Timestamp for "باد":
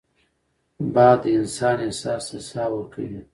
0.93-1.19